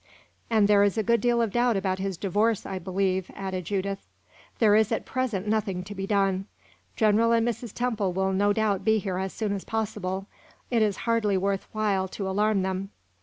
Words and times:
"And 0.49 0.67
there 0.67 0.81
is 0.81 0.97
a 0.97 1.03
good 1.03 1.21
deal 1.21 1.43
of 1.43 1.51
doubt 1.51 1.77
about 1.77 1.99
his 1.99 2.17
divorce, 2.17 2.65
I 2.65 2.79
believe," 2.79 3.29
added 3.35 3.65
Judith. 3.65 4.03
"There 4.57 4.75
is 4.75 4.91
at 4.91 5.05
present 5.05 5.45
nothing 5.47 5.83
to 5.83 5.93
be 5.93 6.07
done. 6.07 6.47
General 6.95 7.33
and 7.33 7.47
Mrs. 7.47 7.71
Temple 7.71 8.11
will 8.11 8.33
no 8.33 8.51
doubt 8.51 8.83
be 8.83 8.97
here 8.97 9.19
as 9.19 9.31
soon 9.31 9.53
as 9.53 9.63
possible; 9.63 10.25
it 10.71 10.81
is 10.81 10.97
hardly 11.05 11.37
worth 11.37 11.67
while 11.71 12.07
to 12.07 12.27
alarm 12.27 12.63
them. 12.63 12.89